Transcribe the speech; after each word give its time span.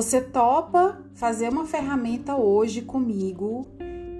Você 0.00 0.18
topa 0.18 0.98
fazer 1.12 1.50
uma 1.50 1.66
ferramenta 1.66 2.34
hoje 2.34 2.80
comigo 2.80 3.66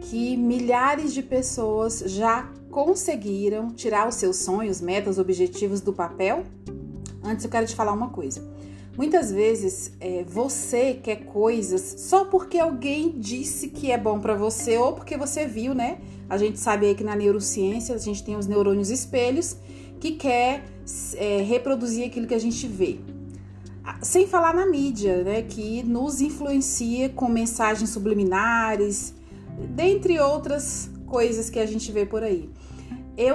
que 0.02 0.36
milhares 0.36 1.14
de 1.14 1.22
pessoas 1.22 2.00
já 2.04 2.52
conseguiram 2.70 3.70
tirar 3.70 4.06
os 4.06 4.16
seus 4.16 4.36
sonhos, 4.36 4.82
metas, 4.82 5.18
objetivos 5.18 5.80
do 5.80 5.90
papel? 5.90 6.44
Antes 7.24 7.46
eu 7.46 7.50
quero 7.50 7.66
te 7.66 7.74
falar 7.74 7.92
uma 7.92 8.10
coisa. 8.10 8.46
Muitas 8.94 9.32
vezes 9.32 9.90
é, 9.98 10.22
você 10.22 11.00
quer 11.02 11.24
coisas 11.24 11.94
só 11.96 12.26
porque 12.26 12.58
alguém 12.58 13.14
disse 13.16 13.68
que 13.68 13.90
é 13.90 13.96
bom 13.96 14.20
para 14.20 14.34
você 14.34 14.76
ou 14.76 14.92
porque 14.92 15.16
você 15.16 15.46
viu, 15.46 15.74
né? 15.74 15.98
A 16.28 16.36
gente 16.36 16.58
sabe 16.58 16.88
aí 16.88 16.94
que 16.94 17.02
na 17.02 17.16
neurociência 17.16 17.94
a 17.94 17.98
gente 17.98 18.22
tem 18.22 18.36
os 18.36 18.46
neurônios 18.46 18.90
espelhos 18.90 19.56
que 19.98 20.10
quer 20.12 20.62
é, 21.16 21.40
reproduzir 21.40 22.04
aquilo 22.04 22.26
que 22.26 22.34
a 22.34 22.38
gente 22.38 22.66
vê. 22.66 22.98
Sem 24.02 24.26
falar 24.26 24.54
na 24.54 24.66
mídia, 24.66 25.22
né? 25.22 25.42
Que 25.42 25.82
nos 25.82 26.20
influencia 26.20 27.08
com 27.10 27.28
mensagens 27.28 27.90
subliminares, 27.90 29.14
dentre 29.74 30.18
outras 30.18 30.90
coisas 31.06 31.50
que 31.50 31.58
a 31.58 31.66
gente 31.66 31.90
vê 31.92 32.06
por 32.06 32.22
aí. 32.22 32.48
Eu, 33.16 33.34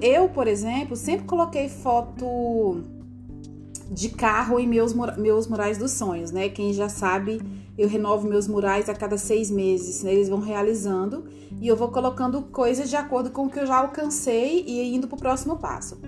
eu 0.00 0.28
por 0.28 0.46
exemplo, 0.46 0.94
sempre 0.94 1.26
coloquei 1.26 1.68
foto 1.68 2.84
de 3.90 4.08
carro 4.10 4.58
em 4.58 4.66
meus, 4.66 4.92
meus 5.16 5.46
murais 5.46 5.78
dos 5.78 5.92
sonhos, 5.92 6.30
né? 6.30 6.48
Quem 6.48 6.72
já 6.72 6.88
sabe, 6.88 7.40
eu 7.78 7.88
renovo 7.88 8.28
meus 8.28 8.48
murais 8.48 8.88
a 8.88 8.94
cada 8.94 9.18
seis 9.18 9.50
meses, 9.50 10.02
né? 10.02 10.12
eles 10.12 10.28
vão 10.28 10.40
realizando 10.40 11.24
e 11.60 11.68
eu 11.68 11.76
vou 11.76 11.88
colocando 11.88 12.42
coisas 12.42 12.88
de 12.88 12.96
acordo 12.96 13.30
com 13.30 13.46
o 13.46 13.50
que 13.50 13.58
eu 13.58 13.66
já 13.66 13.76
alcancei 13.76 14.64
e 14.66 14.94
indo 14.94 15.06
para 15.06 15.16
o 15.16 15.18
próximo 15.18 15.56
passo. 15.56 15.98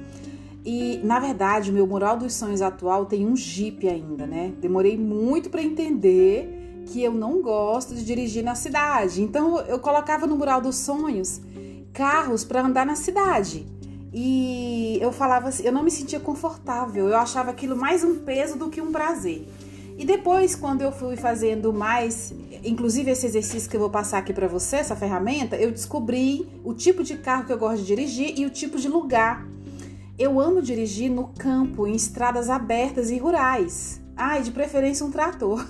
E 0.71 1.01
na 1.03 1.19
verdade, 1.19 1.71
o 1.71 1.73
meu 1.73 1.87
mural 1.87 2.19
dos 2.19 2.35
sonhos 2.35 2.61
atual 2.61 3.07
tem 3.07 3.27
um 3.27 3.35
Jeep 3.35 3.89
ainda, 3.89 4.27
né? 4.27 4.53
Demorei 4.61 4.99
muito 4.99 5.49
para 5.49 5.63
entender 5.63 6.83
que 6.85 7.03
eu 7.03 7.11
não 7.11 7.41
gosto 7.41 7.95
de 7.95 8.05
dirigir 8.05 8.45
na 8.45 8.55
cidade. 8.55 9.23
Então 9.23 9.61
eu 9.61 9.79
colocava 9.79 10.27
no 10.27 10.37
mural 10.37 10.61
dos 10.61 10.77
sonhos 10.77 11.41
carros 11.95 12.45
para 12.45 12.61
andar 12.61 12.85
na 12.85 12.97
cidade. 12.97 13.67
E 14.13 14.99
eu 15.01 15.11
falava 15.11 15.49
assim, 15.49 15.63
eu 15.63 15.73
não 15.73 15.83
me 15.83 15.91
sentia 15.91 16.21
confortável, 16.21 17.09
eu 17.09 17.17
achava 17.17 17.51
aquilo 17.51 17.75
mais 17.75 18.05
um 18.05 18.17
peso 18.17 18.59
do 18.59 18.69
que 18.69 18.79
um 18.79 18.93
prazer. 18.93 19.49
E 19.97 20.05
depois, 20.05 20.55
quando 20.55 20.83
eu 20.83 20.93
fui 20.93 21.17
fazendo 21.17 21.73
mais, 21.73 22.35
inclusive 22.63 23.11
esse 23.11 23.25
exercício 23.25 23.71
que 23.71 23.77
eu 23.77 23.81
vou 23.81 23.91
passar 23.91 24.19
aqui 24.19 24.35
para 24.35 24.47
você, 24.47 24.77
essa 24.77 24.95
ferramenta, 24.95 25.57
eu 25.57 25.73
descobri 25.73 26.47
o 26.63 26.75
tipo 26.75 27.03
de 27.03 27.17
carro 27.17 27.47
que 27.47 27.53
eu 27.55 27.59
gosto 27.59 27.79
de 27.79 27.87
dirigir 27.87 28.39
e 28.39 28.45
o 28.45 28.51
tipo 28.51 28.79
de 28.79 28.87
lugar. 28.87 29.49
Eu 30.19 30.41
amo 30.41 30.61
dirigir 30.61 31.09
no 31.09 31.29
campo, 31.29 31.87
em 31.87 31.95
estradas 31.95 32.51
abertas 32.51 33.09
e 33.09 33.19
rurais. 33.19 34.01
Ai, 34.17 34.43
de 34.43 34.51
preferência 34.51 35.07
um 35.07 35.13
trator. 35.13 35.65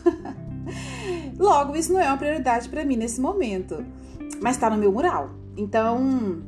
Logo, 1.38 1.76
isso 1.76 1.92
não 1.92 2.00
é 2.00 2.06
uma 2.06 2.16
prioridade 2.16 2.68
para 2.68 2.82
mim 2.82 2.96
nesse 2.96 3.20
momento, 3.20 3.84
mas 4.40 4.56
está 4.56 4.70
no 4.70 4.78
meu 4.78 4.90
mural. 4.90 5.30
Então, 5.54 6.42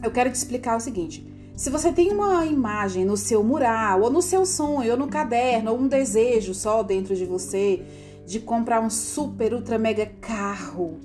eu 0.00 0.12
quero 0.12 0.30
te 0.30 0.36
explicar 0.36 0.76
o 0.76 0.80
seguinte: 0.80 1.26
se 1.56 1.70
você 1.70 1.92
tem 1.92 2.12
uma 2.12 2.46
imagem 2.46 3.04
no 3.04 3.16
seu 3.16 3.42
mural, 3.42 4.02
ou 4.02 4.10
no 4.10 4.22
seu 4.22 4.46
sonho, 4.46 4.92
ou 4.92 4.96
no 4.96 5.08
caderno, 5.08 5.72
ou 5.72 5.78
um 5.78 5.88
desejo 5.88 6.54
só 6.54 6.84
dentro 6.84 7.16
de 7.16 7.24
você 7.24 7.82
de 8.24 8.38
comprar 8.40 8.80
um 8.80 8.88
super, 8.88 9.52
ultra, 9.52 9.76
mega 9.76 10.06
carro, 10.06 11.00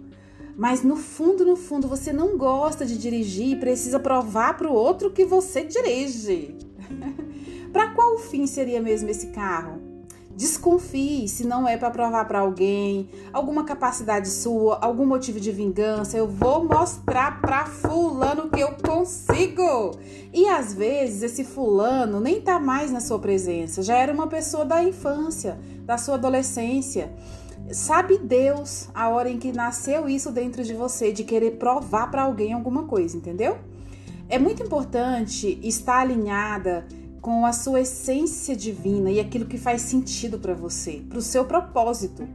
mas 0.59 0.83
no 0.83 0.97
fundo, 0.97 1.45
no 1.45 1.55
fundo, 1.55 1.87
você 1.87 2.11
não 2.11 2.37
gosta 2.37 2.85
de 2.85 2.97
dirigir 2.97 3.53
e 3.53 3.55
precisa 3.55 3.97
provar 3.97 4.57
para 4.57 4.69
o 4.69 4.73
outro 4.73 5.09
que 5.09 5.23
você 5.23 5.63
dirige. 5.63 6.53
para 7.71 7.91
qual 7.91 8.19
fim 8.19 8.45
seria 8.45 8.81
mesmo 8.81 9.09
esse 9.09 9.27
carro? 9.27 9.79
Desconfie 10.35 11.29
se 11.29 11.47
não 11.47 11.65
é 11.65 11.77
para 11.77 11.89
provar 11.89 12.25
para 12.25 12.39
alguém, 12.39 13.09
alguma 13.31 13.63
capacidade 13.63 14.27
sua, 14.27 14.79
algum 14.81 15.05
motivo 15.05 15.39
de 15.39 15.49
vingança. 15.49 16.17
Eu 16.17 16.27
vou 16.27 16.65
mostrar 16.65 17.39
para 17.39 17.65
fulano 17.65 18.49
que 18.49 18.59
eu 18.59 18.73
consigo. 18.85 19.91
E 20.33 20.45
às 20.49 20.73
vezes 20.73 21.23
esse 21.23 21.45
fulano 21.45 22.19
nem 22.19 22.41
tá 22.41 22.59
mais 22.59 22.91
na 22.91 22.99
sua 22.99 23.17
presença, 23.17 23.81
já 23.81 23.95
era 23.95 24.11
uma 24.11 24.27
pessoa 24.27 24.65
da 24.65 24.83
infância, 24.83 25.57
da 25.85 25.97
sua 25.97 26.15
adolescência. 26.15 27.13
Sabe 27.71 28.17
Deus 28.17 28.89
a 28.95 29.09
hora 29.09 29.29
em 29.29 29.37
que 29.37 29.51
nasceu 29.51 30.09
isso 30.09 30.31
dentro 30.31 30.63
de 30.63 30.73
você, 30.73 31.11
de 31.11 31.23
querer 31.23 31.57
provar 31.57 32.09
para 32.09 32.23
alguém 32.23 32.51
alguma 32.51 32.83
coisa, 32.83 33.15
entendeu? 33.15 33.57
É 34.27 34.39
muito 34.39 34.63
importante 34.63 35.59
estar 35.63 35.99
alinhada 35.99 36.87
com 37.21 37.45
a 37.45 37.53
sua 37.53 37.81
essência 37.81 38.55
divina 38.55 39.11
e 39.11 39.19
aquilo 39.19 39.45
que 39.45 39.57
faz 39.57 39.81
sentido 39.81 40.39
para 40.39 40.53
você, 40.53 41.03
para 41.07 41.19
o 41.19 41.21
seu 41.21 41.45
propósito. 41.45 42.27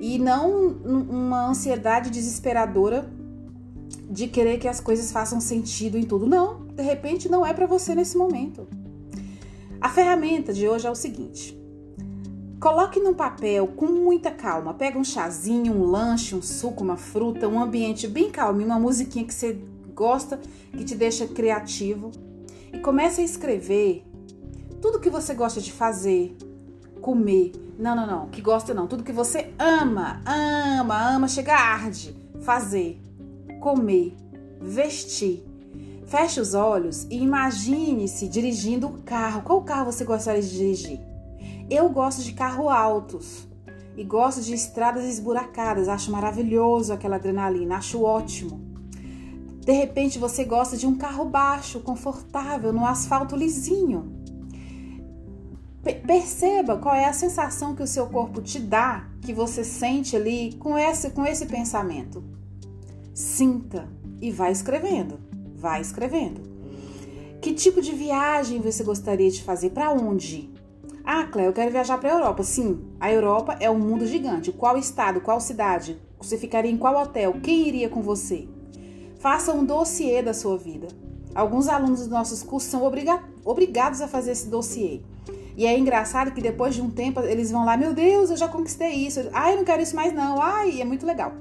E 0.00 0.18
não 0.18 0.68
uma 0.68 1.48
ansiedade 1.48 2.10
desesperadora 2.10 3.08
de 4.10 4.26
querer 4.26 4.58
que 4.58 4.68
as 4.68 4.80
coisas 4.80 5.12
façam 5.12 5.40
sentido 5.40 5.96
em 5.96 6.02
tudo. 6.02 6.26
Não, 6.26 6.66
de 6.66 6.82
repente 6.82 7.28
não 7.28 7.46
é 7.46 7.54
para 7.54 7.66
você 7.66 7.94
nesse 7.94 8.16
momento. 8.16 8.66
A 9.80 9.88
ferramenta 9.88 10.52
de 10.52 10.68
hoje 10.68 10.86
é 10.86 10.90
o 10.90 10.94
seguinte: 10.94 11.61
coloque 12.62 13.00
num 13.00 13.12
papel 13.12 13.66
com 13.66 13.86
muita 13.86 14.30
calma. 14.30 14.72
Pega 14.72 14.96
um 14.96 15.02
chazinho, 15.02 15.72
um 15.74 15.84
lanche, 15.84 16.36
um 16.36 16.40
suco, 16.40 16.84
uma 16.84 16.96
fruta, 16.96 17.48
um 17.48 17.60
ambiente 17.60 18.06
bem 18.06 18.30
calmo, 18.30 18.64
uma 18.64 18.78
musiquinha 18.78 19.26
que 19.26 19.34
você 19.34 19.58
gosta, 19.92 20.40
que 20.70 20.84
te 20.84 20.94
deixa 20.94 21.26
criativo. 21.26 22.12
E 22.72 22.78
comece 22.78 23.20
a 23.20 23.24
escrever 23.24 24.04
tudo 24.80 25.00
que 25.00 25.10
você 25.10 25.34
gosta 25.34 25.60
de 25.60 25.72
fazer, 25.72 26.36
comer. 27.00 27.50
Não, 27.76 27.96
não, 27.96 28.06
não. 28.06 28.28
Que 28.28 28.40
gosta 28.40 28.72
não. 28.72 28.86
Tudo 28.86 29.02
que 29.02 29.12
você 29.12 29.52
ama, 29.58 30.22
ama, 30.24 31.16
ama, 31.16 31.26
chega 31.26 31.54
arde. 31.54 32.16
Fazer, 32.42 33.02
comer, 33.60 34.14
vestir. 34.60 35.44
Feche 36.06 36.40
os 36.40 36.54
olhos 36.54 37.08
e 37.10 37.16
imagine-se 37.16 38.28
dirigindo 38.28 38.86
o 38.86 39.02
carro. 39.02 39.42
Qual 39.42 39.62
carro 39.62 39.90
você 39.90 40.04
gostaria 40.04 40.42
de 40.42 40.50
dirigir? 40.50 41.11
Eu 41.74 41.88
gosto 41.88 42.22
de 42.22 42.34
carro 42.34 42.68
altos 42.68 43.48
e 43.96 44.04
gosto 44.04 44.42
de 44.42 44.52
estradas 44.52 45.06
esburacadas. 45.06 45.88
Acho 45.88 46.12
maravilhoso 46.12 46.92
aquela 46.92 47.16
adrenalina, 47.16 47.78
acho 47.78 48.02
ótimo. 48.02 48.60
De 49.64 49.72
repente 49.72 50.18
você 50.18 50.44
gosta 50.44 50.76
de 50.76 50.86
um 50.86 50.98
carro 50.98 51.24
baixo, 51.24 51.80
confortável, 51.80 52.74
no 52.74 52.84
asfalto 52.84 53.34
lisinho. 53.34 54.12
Perceba 56.06 56.76
qual 56.76 56.94
é 56.94 57.06
a 57.06 57.12
sensação 57.14 57.74
que 57.74 57.82
o 57.82 57.86
seu 57.86 58.06
corpo 58.06 58.42
te 58.42 58.60
dá, 58.60 59.08
que 59.22 59.32
você 59.32 59.64
sente 59.64 60.14
ali 60.14 60.52
com 60.56 60.76
esse, 60.76 61.08
com 61.08 61.24
esse 61.24 61.46
pensamento. 61.46 62.22
Sinta 63.14 63.88
e 64.20 64.30
vai 64.30 64.52
escrevendo, 64.52 65.18
vai 65.56 65.80
escrevendo. 65.80 66.42
Que 67.40 67.54
tipo 67.54 67.80
de 67.80 67.92
viagem 67.92 68.60
você 68.60 68.84
gostaria 68.84 69.30
de 69.30 69.42
fazer? 69.42 69.70
Para 69.70 69.90
onde? 69.90 70.51
Ah, 71.04 71.24
Cléo, 71.24 71.46
eu 71.46 71.52
quero 71.52 71.72
viajar 71.72 71.98
para 71.98 72.10
a 72.10 72.14
Europa. 72.14 72.44
Sim, 72.44 72.80
a 73.00 73.10
Europa 73.12 73.56
é 73.58 73.68
um 73.68 73.78
mundo 73.78 74.06
gigante. 74.06 74.52
Qual 74.52 74.78
estado, 74.78 75.20
qual 75.20 75.40
cidade? 75.40 76.00
Você 76.20 76.38
ficaria 76.38 76.70
em 76.70 76.78
qual 76.78 77.00
hotel? 77.00 77.36
Quem 77.42 77.66
iria 77.66 77.88
com 77.88 78.00
você? 78.00 78.46
Faça 79.18 79.52
um 79.52 79.64
dossiê 79.64 80.22
da 80.22 80.32
sua 80.32 80.56
vida. 80.56 80.86
Alguns 81.34 81.66
alunos 81.66 82.00
dos 82.00 82.08
nossos 82.08 82.42
cursos 82.42 82.70
são 82.70 82.84
obriga 82.84 83.20
obrigados 83.44 84.00
a 84.00 84.06
fazer 84.06 84.32
esse 84.32 84.48
dossiê. 84.48 85.00
E 85.56 85.66
é 85.66 85.76
engraçado 85.76 86.32
que 86.32 86.40
depois 86.40 86.74
de 86.74 86.82
um 86.82 86.90
tempo 86.90 87.20
eles 87.20 87.50
vão 87.50 87.64
lá, 87.64 87.76
meu 87.76 87.92
Deus, 87.92 88.30
eu 88.30 88.36
já 88.36 88.48
conquistei 88.48 88.92
isso. 88.92 89.28
Ai, 89.32 89.56
não 89.56 89.64
quero 89.64 89.82
isso 89.82 89.96
mais 89.96 90.12
não. 90.14 90.40
Ai, 90.40 90.80
é 90.80 90.84
muito 90.84 91.04
legal. 91.04 91.32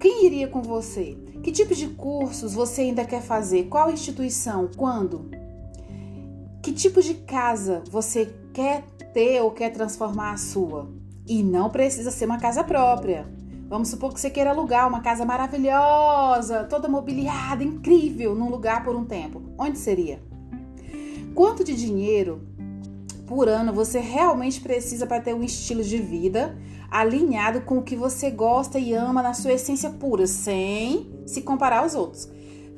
Quem 0.00 0.26
iria 0.26 0.48
com 0.48 0.62
você? 0.62 1.16
Que 1.42 1.52
tipo 1.52 1.74
de 1.74 1.88
cursos 1.88 2.54
você 2.54 2.82
ainda 2.82 3.04
quer 3.04 3.22
fazer? 3.22 3.64
Qual 3.64 3.90
instituição? 3.90 4.68
Quando? 4.76 5.30
Que 6.62 6.72
tipo 6.72 7.00
de 7.00 7.14
casa 7.14 7.82
você 7.90 8.34
quer 8.52 8.82
ter 9.12 9.40
ou 9.42 9.50
quer 9.50 9.70
transformar 9.70 10.32
a 10.32 10.36
sua? 10.36 10.90
E 11.26 11.42
não 11.42 11.70
precisa 11.70 12.10
ser 12.10 12.24
uma 12.24 12.38
casa 12.38 12.64
própria. 12.64 13.26
Vamos 13.68 13.88
supor 13.88 14.12
que 14.12 14.20
você 14.20 14.28
queira 14.28 14.50
alugar 14.50 14.88
uma 14.88 15.00
casa 15.00 15.24
maravilhosa, 15.24 16.64
toda 16.64 16.88
mobiliada, 16.88 17.62
incrível, 17.62 18.34
num 18.34 18.50
lugar 18.50 18.84
por 18.84 18.96
um 18.96 19.04
tempo. 19.04 19.42
Onde 19.56 19.78
seria? 19.78 20.20
Quanto 21.34 21.62
de 21.62 21.74
dinheiro 21.74 22.42
por 23.26 23.48
ano 23.48 23.72
você 23.72 24.00
realmente 24.00 24.60
precisa 24.60 25.06
para 25.06 25.20
ter 25.20 25.34
um 25.34 25.44
estilo 25.44 25.84
de 25.84 25.98
vida 25.98 26.58
alinhado 26.90 27.60
com 27.60 27.78
o 27.78 27.82
que 27.82 27.94
você 27.94 28.28
gosta 28.28 28.76
e 28.76 28.92
ama 28.92 29.22
na 29.22 29.32
sua 29.32 29.52
essência 29.52 29.90
pura, 29.90 30.26
sem 30.26 31.08
se 31.24 31.40
comparar 31.42 31.78
aos 31.78 31.94
outros. 31.94 32.28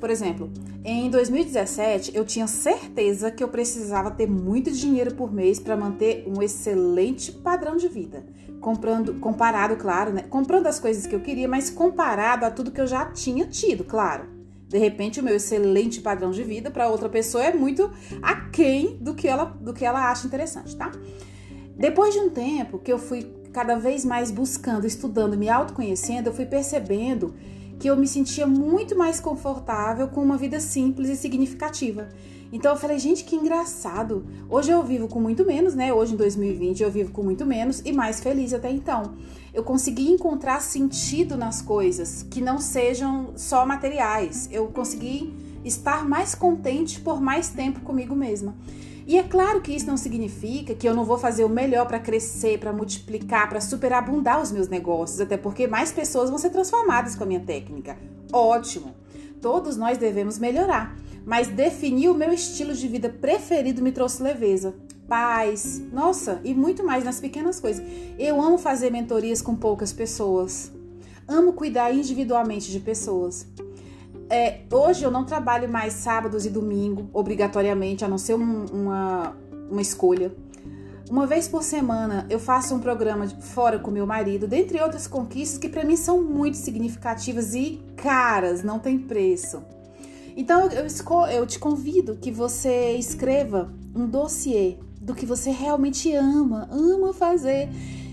Por 0.02 0.10
exemplo, 0.10 0.50
em 0.84 1.08
2017 1.08 2.10
eu 2.12 2.25
tinha 2.25 2.49
certeza 2.49 3.31
que 3.31 3.40
eu 3.40 3.46
precisava 3.46 4.10
ter 4.10 4.28
muito 4.28 4.69
dinheiro 4.72 5.14
por 5.14 5.32
mês 5.32 5.60
para 5.60 5.76
manter 5.76 6.25
um 6.26 6.43
excelente 6.43 7.31
padrão 7.31 7.76
de 7.76 7.87
vida. 7.87 8.26
Comprando, 8.60 9.14
comparado, 9.20 9.76
claro, 9.76 10.12
né? 10.12 10.22
Comprando 10.22 10.66
as 10.66 10.81
coisas 10.81 11.06
que 11.06 11.14
eu 11.14 11.20
queria, 11.20 11.46
mas 11.46 11.70
comparado 11.70 12.44
a 12.44 12.50
tudo 12.50 12.72
que 12.72 12.81
eu 12.81 12.87
já 12.88 13.06
tinha 13.12 13.46
tido, 13.46 13.84
claro. 13.84 14.25
De 14.66 14.76
repente, 14.76 15.20
o 15.20 15.22
meu 15.22 15.37
excelente 15.37 16.00
padrão 16.00 16.32
de 16.32 16.43
vida 16.43 16.69
para 16.69 16.88
outra 16.88 17.08
pessoa 17.08 17.44
é 17.44 17.55
muito 17.55 17.88
aquém 18.20 18.96
do 19.00 19.14
que 19.14 19.28
ela 19.28 19.44
do 19.44 19.72
que 19.72 19.84
ela 19.84 20.10
acha 20.10 20.26
interessante, 20.26 20.75
tá? 20.75 20.90
Depois 21.76 22.12
de 22.12 22.19
um 22.19 22.28
tempo 22.28 22.81
que 22.81 22.93
eu 22.93 22.98
fui 22.98 23.32
cada 23.52 23.76
vez 23.76 24.05
mais 24.05 24.32
buscando, 24.32 24.84
estudando, 24.84 25.38
me 25.38 25.48
autoconhecendo, 25.48 26.28
eu 26.28 26.34
fui 26.34 26.46
percebendo 26.46 27.34
que 27.82 27.90
eu 27.90 27.96
me 27.96 28.06
sentia 28.06 28.46
muito 28.46 28.96
mais 28.96 29.19
confortável 29.19 30.06
com 30.06 30.23
uma 30.23 30.37
vida 30.37 30.61
simples 30.61 31.08
e 31.08 31.17
significativa. 31.17 32.08
Então 32.52 32.70
eu 32.70 32.79
falei, 32.79 32.96
gente, 32.96 33.25
que 33.25 33.34
engraçado. 33.34 34.25
Hoje 34.49 34.70
eu 34.70 34.81
vivo 34.84 35.08
com 35.08 35.20
muito 35.20 35.44
menos, 35.44 35.75
né? 35.75 35.93
Hoje 35.93 36.14
em 36.14 36.17
2020 36.17 36.81
eu 36.81 36.93
vivo 36.93 37.11
com 37.11 37.25
muito 37.25 37.44
menos 37.44 37.82
e 37.84 37.90
mais 37.90 38.20
feliz 38.20 38.55
até 38.55 38.70
então. 38.70 39.14
Eu 39.52 39.64
consegui 39.64 40.08
encontrar 40.08 40.62
sentido 40.62 41.37
nas 41.37 41.61
coisas 41.61 42.25
que 42.31 42.40
não 42.40 42.58
sejam 42.58 43.32
só 43.34 43.67
materiais. 43.67 44.49
Eu 44.52 44.69
consegui 44.69 45.34
estar 45.64 46.08
mais 46.08 46.37
contente 46.37 47.00
por 47.00 47.20
mais 47.20 47.49
tempo 47.49 47.81
comigo 47.81 48.14
mesma. 48.14 48.55
E 49.06 49.19
é 49.19 49.22
claro 49.22 49.60
que 49.60 49.72
isso 49.72 49.87
não 49.87 49.96
significa 49.96 50.75
que 50.75 50.88
eu 50.88 50.94
não 50.94 51.04
vou 51.04 51.19
fazer 51.19 51.44
o 51.44 51.49
melhor 51.49 51.87
para 51.87 51.99
crescer, 51.99 52.58
para 52.58 52.72
multiplicar, 52.72 53.49
para 53.49 53.60
superabundar 53.60 54.40
os 54.40 54.52
meus 54.52 54.69
negócios, 54.69 55.20
até 55.20 55.37
porque 55.37 55.66
mais 55.66 55.90
pessoas 55.90 56.31
vão 56.31 56.38
ser 56.38 56.50
transformadas 56.50 57.14
com 57.14 57.25
a 57.25 57.26
minha 57.26 57.40
técnica. 57.40 57.96
Ótimo! 58.32 58.94
Todos 59.40 59.76
nós 59.76 59.99
devemos 59.99 60.38
melhorar 60.38 60.96
mas 61.25 61.49
definir 61.49 62.08
o 62.08 62.14
meu 62.14 62.32
estilo 62.32 62.75
de 62.75 62.88
vida 62.88 63.08
preferido 63.08 63.82
me 63.82 63.93
trouxe 63.93 64.22
leveza, 64.22 64.75
paz, 65.08 65.81
nossa, 65.93 66.40
e 66.44 66.55
muito 66.55 66.84
mais 66.84 67.05
nas 67.05 67.20
pequenas 67.20 67.60
coisas. 67.60 67.84
Eu 68.19 68.40
amo 68.40 68.58
fazer 68.58 68.90
mentorias 68.90 69.40
com 69.40 69.55
poucas 69.55 69.93
pessoas, 69.93 70.72
amo 71.26 71.52
cuidar 71.52 71.94
individualmente 71.94 72.70
de 72.70 72.81
pessoas. 72.81 73.46
É, 74.34 74.61
hoje 74.73 75.05
eu 75.05 75.11
não 75.11 75.26
trabalho 75.26 75.69
mais 75.69 75.93
sábados 75.93 76.46
e 76.46 76.49
domingo, 76.49 77.11
obrigatoriamente, 77.12 78.02
a 78.02 78.08
não 78.08 78.17
ser 78.17 78.32
um, 78.34 78.64
uma, 78.64 79.37
uma 79.70 79.82
escolha. 79.82 80.34
Uma 81.11 81.26
vez 81.26 81.46
por 81.46 81.62
semana 81.62 82.26
eu 82.31 82.38
faço 82.38 82.75
um 82.75 82.79
programa 82.79 83.29
fora 83.29 83.79
com 83.79 83.90
meu 83.90 84.06
marido, 84.06 84.49
dentre 84.49 84.81
outras 84.81 85.06
conquistas 85.06 85.58
que 85.58 85.69
para 85.69 85.84
mim 85.84 85.96
são 85.96 86.23
muito 86.23 86.56
significativas 86.56 87.55
e 87.55 87.79
caras, 87.94 88.62
não 88.62 88.79
tem 88.79 88.99
preço. 88.99 89.62
Então 90.34 90.67
eu, 90.70 90.87
eu 91.31 91.46
te 91.46 91.58
convido 91.58 92.17
que 92.17 92.31
você 92.31 92.93
escreva 92.93 93.70
um 93.94 94.06
dossiê 94.06 94.79
do 94.99 95.14
que 95.14 95.26
você 95.26 95.50
realmente 95.50 96.11
ama, 96.14 96.67
ama 96.73 97.12
fazer 97.12 97.69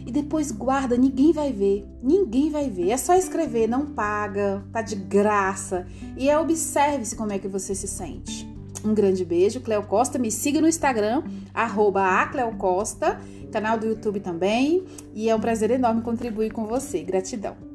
e 0.10 0.12
depois 0.12 0.52
guarda, 0.52 0.98
ninguém 0.98 1.32
vai 1.32 1.54
ver, 1.54 1.86
ninguém 2.02 2.50
vai 2.50 2.68
ver. 2.68 2.90
É 2.90 2.98
só 2.98 3.14
escrever, 3.14 3.68
não 3.68 3.86
paga, 3.86 4.66
tá 4.74 4.82
de 4.82 4.96
graça 4.96 5.86
e 6.18 6.28
é 6.28 6.40
observe-se 6.40 7.16
como 7.16 7.32
é 7.32 7.38
que 7.38 7.48
você 7.48 7.76
se 7.76 7.88
sente. 7.88 8.50
Um 8.84 8.96
grande 8.96 9.24
beijo, 9.24 9.62
Cleo 9.62 9.84
Costa. 9.84 10.18
Me 10.18 10.32
siga 10.32 10.60
no 10.60 10.68
Instagram, 10.68 11.22
arroba 11.54 12.28
Costa, 12.58 13.22
canal 13.52 13.78
do 13.78 13.86
YouTube 13.86 14.20
também. 14.20 14.84
E 15.14 15.30
é 15.30 15.36
um 15.36 15.40
prazer 15.40 15.70
enorme 15.70 16.02
contribuir 16.02 16.52
com 16.52 16.66
você. 16.66 17.04
Gratidão. 17.04 17.69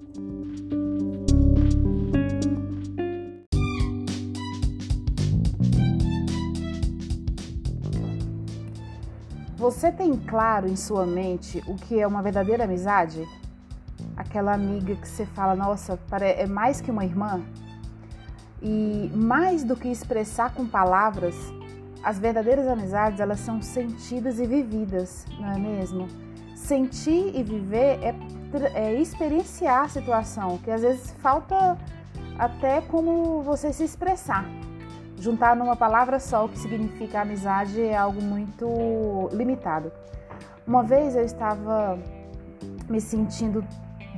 Você 9.65 9.91
tem 9.91 10.15
claro 10.15 10.69
em 10.69 10.77
sua 10.77 11.07
mente 11.07 11.65
o 11.67 11.75
que 11.75 11.99
é 11.99 12.07
uma 12.07 12.21
verdadeira 12.21 12.65
amizade? 12.65 13.27
Aquela 14.15 14.53
amiga 14.53 14.95
que 14.95 15.09
você 15.09 15.25
fala, 15.25 15.57
nossa, 15.57 15.99
é 16.21 16.47
mais 16.47 16.83
que 16.83 16.91
uma 16.91 17.03
irmã? 17.03 17.43
E 18.61 19.11
mais 19.15 19.65
do 19.65 19.75
que 19.75 19.89
expressar 19.89 20.53
com 20.53 20.67
palavras, 20.67 21.35
as 22.03 22.19
verdadeiras 22.19 22.69
amizades, 22.69 23.21
elas 23.21 23.41
são 23.41 23.63
sentidas 23.63 24.39
e 24.39 24.47
vividas, 24.47 25.25
não 25.41 25.53
é 25.53 25.59
mesmo? 25.59 26.09
Sentir 26.55 27.35
e 27.35 27.43
viver 27.43 28.01
é, 28.03 28.15
é 28.75 29.01
experienciar 29.01 29.85
a 29.85 29.89
situação, 29.89 30.59
que 30.59 30.71
às 30.71 30.83
vezes 30.83 31.11
falta 31.23 31.79
até 32.39 32.83
como 32.83 33.41
você 33.41 33.73
se 33.73 33.83
expressar 33.83 34.45
juntar 35.25 35.57
numa 35.57 35.75
palavra 35.75 36.21
só 36.21 36.45
o 36.45 36.49
que 36.51 36.59
significa 36.59 37.23
amizade 37.23 37.81
é 37.81 37.97
algo 37.97 38.21
muito 38.21 39.31
limitado. 39.33 39.91
Uma 40.67 40.83
vez 40.83 41.17
eu 41.17 41.25
estava 41.25 41.99
me 42.91 43.01
sentindo 43.01 43.65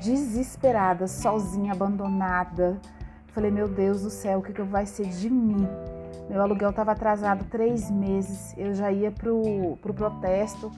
desesperada, 0.01 1.07
sozinha, 1.07 1.73
abandonada. 1.73 2.81
Falei, 3.29 3.53
meu 3.53 3.69
Deus 3.69 4.03
do 4.03 4.11
céu, 4.11 4.41
o 4.41 4.43
que, 4.43 4.53
que 4.53 4.63
vai 4.63 4.85
ser 4.85 5.07
de 5.07 5.31
mim? 5.31 5.69
Meu 6.29 6.43
aluguel 6.43 6.71
estava 6.71 6.91
atrasado 6.91 7.45
três 7.45 7.89
meses, 7.89 8.53
eu 8.59 8.75
já 8.75 8.91
ia 8.91 9.13
pro, 9.13 9.79
pro 9.81 9.95
protesto 9.95 10.73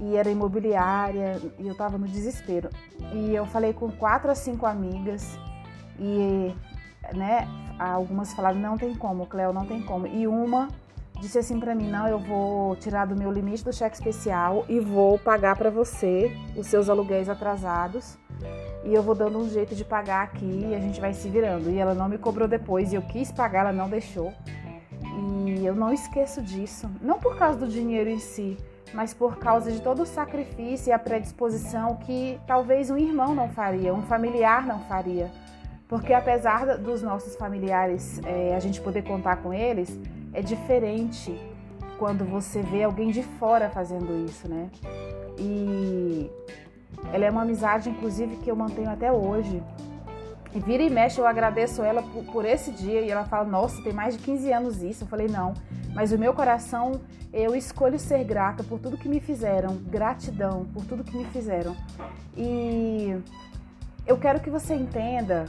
e 0.00 0.14
era 0.14 0.30
imobiliária 0.30 1.40
e 1.58 1.66
eu 1.66 1.72
estava 1.72 1.98
no 1.98 2.06
desespero. 2.06 2.70
E 3.12 3.34
eu 3.34 3.44
falei 3.46 3.72
com 3.72 3.90
quatro 3.90 4.30
a 4.30 4.34
cinco 4.36 4.64
amigas 4.64 5.36
e 5.98 6.54
né, 7.14 7.48
algumas 7.78 8.32
falaram 8.34 8.58
não 8.58 8.76
tem 8.76 8.94
como, 8.94 9.26
Cleo, 9.26 9.52
não 9.52 9.66
tem 9.66 9.82
como. 9.82 10.06
E 10.06 10.26
uma 10.26 10.68
disse 11.20 11.38
assim 11.38 11.58
para 11.58 11.74
mim, 11.74 11.88
não, 11.88 12.06
eu 12.06 12.18
vou 12.18 12.76
tirar 12.76 13.06
do 13.06 13.16
meu 13.16 13.30
limite 13.30 13.64
do 13.64 13.72
cheque 13.72 13.96
especial 13.96 14.64
e 14.68 14.78
vou 14.78 15.18
pagar 15.18 15.56
para 15.56 15.70
você 15.70 16.36
os 16.56 16.66
seus 16.66 16.88
aluguéis 16.88 17.28
atrasados. 17.28 18.18
E 18.84 18.94
eu 18.94 19.02
vou 19.02 19.14
dando 19.14 19.38
um 19.38 19.48
jeito 19.48 19.74
de 19.74 19.84
pagar 19.84 20.22
aqui 20.24 20.66
e 20.70 20.74
a 20.74 20.78
gente 20.78 21.00
vai 21.00 21.12
se 21.12 21.28
virando. 21.28 21.70
E 21.70 21.78
ela 21.78 21.94
não 21.94 22.08
me 22.08 22.18
cobrou 22.18 22.46
depois 22.46 22.92
e 22.92 22.96
eu 22.96 23.02
quis 23.02 23.32
pagar, 23.32 23.60
ela 23.60 23.72
não 23.72 23.88
deixou. 23.88 24.32
E 25.02 25.64
eu 25.64 25.74
não 25.74 25.92
esqueço 25.92 26.42
disso, 26.42 26.90
não 27.00 27.18
por 27.18 27.36
causa 27.36 27.58
do 27.58 27.66
dinheiro 27.66 28.10
em 28.10 28.18
si, 28.18 28.56
mas 28.92 29.14
por 29.14 29.36
causa 29.38 29.72
de 29.72 29.80
todo 29.80 30.02
o 30.02 30.06
sacrifício 30.06 30.90
e 30.90 30.92
a 30.92 30.98
predisposição 30.98 31.96
que 31.96 32.38
talvez 32.46 32.90
um 32.90 32.98
irmão 32.98 33.34
não 33.34 33.48
faria, 33.48 33.94
um 33.94 34.02
familiar 34.02 34.66
não 34.66 34.80
faria 34.80 35.30
porque 35.88 36.12
apesar 36.12 36.78
dos 36.78 37.02
nossos 37.02 37.36
familiares, 37.36 38.20
é, 38.24 38.54
a 38.56 38.60
gente 38.60 38.80
poder 38.80 39.02
contar 39.02 39.36
com 39.36 39.52
eles, 39.52 39.98
é 40.32 40.42
diferente 40.42 41.38
quando 41.98 42.24
você 42.24 42.60
vê 42.60 42.82
alguém 42.82 43.10
de 43.10 43.22
fora 43.22 43.70
fazendo 43.70 44.24
isso, 44.26 44.48
né? 44.48 44.68
E 45.38 46.30
ela 47.12 47.24
é 47.24 47.30
uma 47.30 47.42
amizade, 47.42 47.88
inclusive, 47.88 48.36
que 48.36 48.50
eu 48.50 48.56
mantenho 48.56 48.90
até 48.90 49.12
hoje. 49.12 49.62
E 50.54 50.60
vira 50.60 50.82
e 50.82 50.90
mexe, 50.90 51.20
eu 51.20 51.26
agradeço 51.26 51.82
ela 51.82 52.02
por, 52.02 52.24
por, 52.24 52.44
esse 52.44 52.70
dia. 52.70 53.00
E 53.02 53.10
ela 53.10 53.24
fala: 53.24 53.44
Nossa, 53.44 53.82
tem 53.82 53.92
mais 53.92 54.16
de 54.16 54.22
15 54.22 54.52
anos 54.52 54.82
isso. 54.82 55.04
Eu 55.04 55.08
falei: 55.08 55.28
Não, 55.28 55.54
mas 55.94 56.12
o 56.12 56.18
meu 56.18 56.32
coração, 56.34 57.00
eu 57.32 57.54
escolho 57.54 57.98
ser 57.98 58.24
grata 58.24 58.64
por 58.64 58.80
tudo 58.80 58.96
que 58.96 59.08
me 59.08 59.20
fizeram. 59.20 59.76
Gratidão 59.76 60.66
por 60.72 60.84
tudo 60.84 61.04
que 61.04 61.16
me 61.16 61.26
fizeram. 61.26 61.76
E 62.36 63.16
eu 64.06 64.16
quero 64.16 64.40
que 64.40 64.50
você 64.50 64.74
entenda 64.74 65.46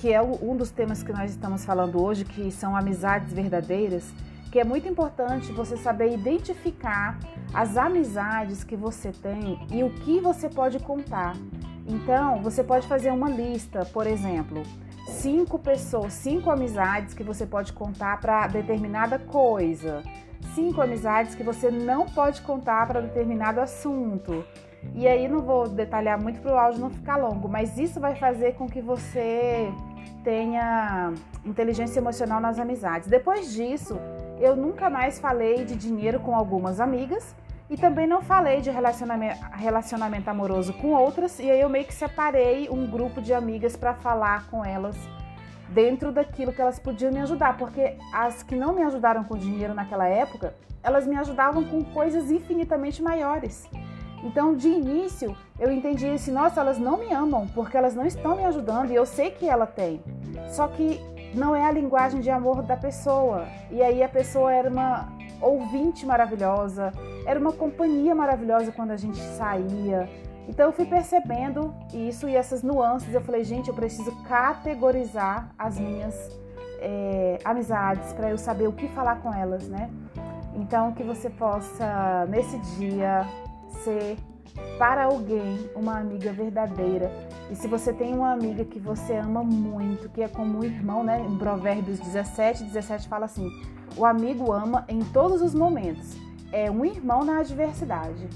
que 0.00 0.10
é 0.10 0.22
um 0.22 0.56
dos 0.56 0.70
temas 0.70 1.02
que 1.02 1.12
nós 1.12 1.30
estamos 1.30 1.62
falando 1.62 2.02
hoje, 2.02 2.24
que 2.24 2.50
são 2.50 2.74
amizades 2.74 3.34
verdadeiras, 3.34 4.10
que 4.50 4.58
é 4.58 4.64
muito 4.64 4.88
importante 4.88 5.52
você 5.52 5.76
saber 5.76 6.14
identificar 6.14 7.18
as 7.52 7.76
amizades 7.76 8.64
que 8.64 8.74
você 8.74 9.12
tem 9.12 9.60
e 9.70 9.84
o 9.84 9.90
que 9.90 10.18
você 10.18 10.48
pode 10.48 10.78
contar. 10.78 11.36
Então, 11.86 12.42
você 12.42 12.64
pode 12.64 12.88
fazer 12.88 13.10
uma 13.10 13.28
lista, 13.28 13.84
por 13.84 14.06
exemplo, 14.06 14.62
cinco 15.06 15.58
pessoas, 15.58 16.14
cinco 16.14 16.50
amizades 16.50 17.12
que 17.12 17.22
você 17.22 17.44
pode 17.44 17.74
contar 17.74 18.18
para 18.22 18.46
determinada 18.46 19.18
coisa, 19.18 20.02
cinco 20.54 20.80
amizades 20.80 21.34
que 21.34 21.42
você 21.42 21.70
não 21.70 22.06
pode 22.06 22.40
contar 22.40 22.86
para 22.86 23.02
determinado 23.02 23.60
assunto. 23.60 24.46
E 24.94 25.06
aí 25.06 25.28
não 25.28 25.40
vou 25.40 25.68
detalhar 25.68 26.20
muito 26.20 26.40
para 26.40 26.54
o 26.54 26.58
áudio 26.58 26.80
não 26.80 26.90
ficar 26.90 27.16
longo, 27.16 27.48
mas 27.48 27.76
isso 27.76 28.00
vai 28.00 28.14
fazer 28.14 28.54
com 28.54 28.66
que 28.66 28.80
você 28.80 29.70
tenha 30.22 31.12
inteligência 31.44 31.98
emocional 31.98 32.40
nas 32.40 32.58
amizades. 32.58 33.08
Depois 33.08 33.52
disso, 33.52 33.98
eu 34.40 34.56
nunca 34.56 34.88
mais 34.90 35.18
falei 35.18 35.64
de 35.64 35.76
dinheiro 35.76 36.20
com 36.20 36.34
algumas 36.34 36.80
amigas 36.80 37.34
e 37.68 37.76
também 37.76 38.06
não 38.06 38.20
falei 38.20 38.60
de 38.60 38.70
relacionamento, 38.70 39.38
relacionamento 39.52 40.28
amoroso 40.28 40.72
com 40.74 40.88
outras, 40.88 41.38
e 41.38 41.48
aí 41.48 41.60
eu 41.60 41.68
meio 41.68 41.84
que 41.84 41.94
separei 41.94 42.68
um 42.68 42.84
grupo 42.86 43.22
de 43.22 43.32
amigas 43.32 43.76
para 43.76 43.94
falar 43.94 44.50
com 44.50 44.64
elas 44.64 44.96
dentro 45.68 46.10
daquilo 46.10 46.52
que 46.52 46.60
elas 46.60 46.80
podiam 46.80 47.12
me 47.12 47.20
ajudar, 47.20 47.56
porque 47.56 47.96
as 48.12 48.42
que 48.42 48.56
não 48.56 48.74
me 48.74 48.82
ajudaram 48.82 49.22
com 49.22 49.36
dinheiro 49.36 49.72
naquela 49.72 50.08
época, 50.08 50.52
elas 50.82 51.06
me 51.06 51.16
ajudavam 51.16 51.62
com 51.64 51.84
coisas 51.84 52.30
infinitamente 52.30 53.00
maiores. 53.02 53.68
Então, 54.22 54.54
de 54.54 54.68
início, 54.68 55.36
eu 55.58 55.72
entendi 55.72 56.06
assim, 56.06 56.30
nossa, 56.30 56.60
elas 56.60 56.78
não 56.78 56.98
me 56.98 57.12
amam 57.12 57.46
porque 57.54 57.76
elas 57.76 57.94
não 57.94 58.04
estão 58.04 58.36
me 58.36 58.44
ajudando 58.44 58.90
e 58.90 58.94
eu 58.94 59.06
sei 59.06 59.30
que 59.30 59.48
ela 59.48 59.66
tem. 59.66 60.02
Só 60.48 60.68
que 60.68 61.00
não 61.34 61.54
é 61.54 61.64
a 61.64 61.70
linguagem 61.70 62.20
de 62.20 62.30
amor 62.30 62.62
da 62.62 62.76
pessoa. 62.76 63.46
E 63.70 63.82
aí 63.82 64.02
a 64.02 64.08
pessoa 64.08 64.52
era 64.52 64.68
uma 64.68 65.08
ouvinte 65.40 66.04
maravilhosa, 66.04 66.92
era 67.26 67.38
uma 67.40 67.52
companhia 67.52 68.14
maravilhosa 68.14 68.72
quando 68.72 68.90
a 68.90 68.96
gente 68.96 69.18
saía. 69.18 70.08
Então 70.48 70.66
eu 70.66 70.72
fui 70.72 70.84
percebendo 70.84 71.72
isso 71.94 72.28
e 72.28 72.34
essas 72.34 72.62
nuances. 72.62 73.14
Eu 73.14 73.20
falei, 73.20 73.44
gente, 73.44 73.68
eu 73.68 73.74
preciso 73.74 74.10
categorizar 74.24 75.50
as 75.56 75.78
minhas 75.78 76.14
é, 76.80 77.38
amizades 77.44 78.12
para 78.12 78.30
eu 78.30 78.38
saber 78.38 78.66
o 78.66 78.72
que 78.72 78.88
falar 78.88 79.16
com 79.22 79.32
elas, 79.32 79.68
né? 79.68 79.90
Então 80.54 80.92
que 80.92 81.02
você 81.02 81.30
possa 81.30 82.26
nesse 82.28 82.58
dia 82.76 83.26
ser 83.70 84.16
para 84.78 85.04
alguém 85.04 85.70
uma 85.74 85.98
amiga 85.98 86.32
verdadeira. 86.32 87.10
E 87.50 87.56
se 87.56 87.66
você 87.66 87.92
tem 87.92 88.14
uma 88.14 88.32
amiga 88.32 88.64
que 88.64 88.78
você 88.78 89.16
ama 89.16 89.42
muito, 89.42 90.08
que 90.08 90.22
é 90.22 90.28
como 90.28 90.58
um 90.58 90.64
irmão, 90.64 91.02
né? 91.02 91.20
Em 91.20 91.36
Provérbios 91.36 91.98
17, 91.98 92.64
17 92.64 93.08
fala 93.08 93.26
assim: 93.26 93.48
o 93.96 94.04
amigo 94.04 94.52
ama 94.52 94.84
em 94.88 95.00
todos 95.00 95.42
os 95.42 95.54
momentos. 95.54 96.16
É 96.52 96.70
um 96.70 96.84
irmão 96.84 97.24
na 97.24 97.38
adversidade. 97.38 98.28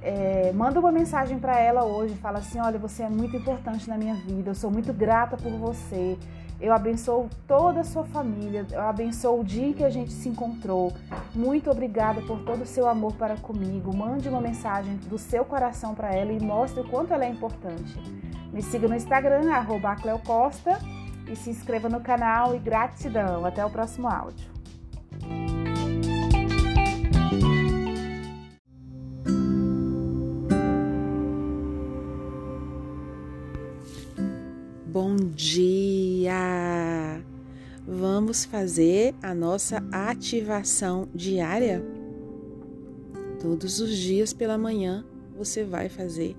É, 0.00 0.52
manda 0.52 0.80
uma 0.80 0.90
mensagem 0.90 1.38
para 1.38 1.58
ela 1.58 1.84
hoje, 1.84 2.14
fala 2.14 2.38
assim: 2.38 2.58
olha, 2.60 2.78
você 2.78 3.02
é 3.02 3.08
muito 3.08 3.36
importante 3.36 3.88
na 3.88 3.96
minha 3.96 4.14
vida, 4.14 4.50
eu 4.50 4.54
sou 4.54 4.70
muito 4.70 4.92
grata 4.92 5.36
por 5.36 5.52
você. 5.52 6.18
Eu 6.62 6.72
abençoo 6.72 7.28
toda 7.48 7.80
a 7.80 7.84
sua 7.84 8.04
família, 8.04 8.64
eu 8.70 8.82
abençoo 8.82 9.40
o 9.40 9.44
dia 9.44 9.74
que 9.74 9.82
a 9.82 9.90
gente 9.90 10.12
se 10.12 10.28
encontrou. 10.28 10.92
Muito 11.34 11.68
obrigada 11.68 12.22
por 12.22 12.38
todo 12.44 12.62
o 12.62 12.66
seu 12.66 12.88
amor 12.88 13.14
para 13.14 13.36
comigo. 13.36 13.94
Mande 13.94 14.28
uma 14.28 14.40
mensagem 14.40 14.96
do 15.08 15.18
seu 15.18 15.44
coração 15.44 15.92
para 15.92 16.14
ela 16.14 16.32
e 16.32 16.38
mostre 16.40 16.80
o 16.80 16.88
quanto 16.88 17.12
ela 17.12 17.24
é 17.24 17.28
importante. 17.28 17.98
Me 18.52 18.62
siga 18.62 18.86
no 18.86 18.94
Instagram, 18.94 19.52
arroba 19.52 19.96
Costa, 20.24 20.78
e 21.28 21.34
se 21.34 21.50
inscreva 21.50 21.88
no 21.88 22.00
canal 22.00 22.54
e 22.54 22.60
gratidão. 22.60 23.44
Até 23.44 23.66
o 23.66 23.70
próximo 23.70 24.06
áudio. 24.06 24.52
Bom 34.86 35.16
dia! 35.16 35.91
Vamos 38.32 38.46
fazer 38.46 39.14
a 39.22 39.34
nossa 39.34 39.84
ativação 39.92 41.06
diária? 41.14 41.84
Todos 43.38 43.78
os 43.78 43.94
dias 43.94 44.32
pela 44.32 44.56
manhã 44.56 45.04
você 45.36 45.62
vai 45.64 45.90
fazer 45.90 46.34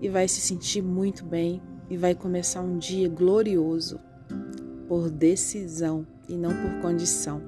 e 0.00 0.08
vai 0.08 0.26
se 0.26 0.40
sentir 0.40 0.82
muito 0.82 1.24
bem 1.24 1.62
e 1.88 1.96
vai 1.96 2.16
começar 2.16 2.62
um 2.62 2.76
dia 2.76 3.08
glorioso 3.08 4.00
por 4.88 5.08
decisão 5.08 6.04
e 6.28 6.34
não 6.34 6.50
por 6.50 6.82
condição. 6.82 7.40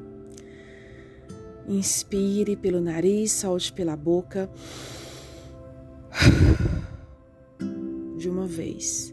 Inspire 1.66 2.54
pelo 2.54 2.80
nariz, 2.80 3.32
solte 3.32 3.72
pela 3.72 3.96
boca. 3.96 4.48
De 8.16 8.28
uma 8.28 8.46
vez. 8.46 9.12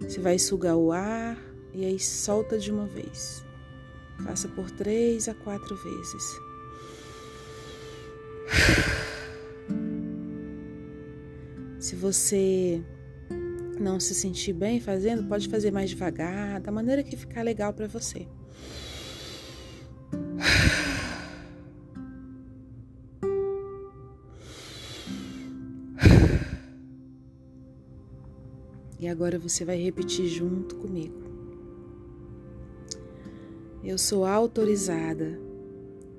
Você 0.00 0.18
vai 0.18 0.40
sugar 0.40 0.74
o 0.74 0.90
ar 0.90 1.38
e 1.72 1.84
aí 1.84 2.00
solta 2.00 2.58
de 2.58 2.72
uma 2.72 2.86
vez. 2.88 3.44
Faça 4.24 4.48
por 4.48 4.70
três 4.70 5.28
a 5.28 5.34
quatro 5.34 5.76
vezes. 5.76 6.40
Se 11.80 11.96
você 11.96 12.82
não 13.80 13.98
se 13.98 14.14
sentir 14.14 14.52
bem 14.52 14.80
fazendo, 14.80 15.28
pode 15.28 15.48
fazer 15.48 15.72
mais 15.72 15.90
devagar, 15.90 16.60
da 16.60 16.70
maneira 16.70 17.02
que 17.02 17.16
ficar 17.16 17.42
legal 17.42 17.72
para 17.72 17.88
você. 17.88 18.28
E 29.00 29.08
agora 29.08 29.36
você 29.36 29.64
vai 29.64 29.82
repetir 29.82 30.28
junto 30.28 30.76
comigo. 30.76 31.31
Eu 33.84 33.98
sou 33.98 34.24
autorizada 34.24 35.40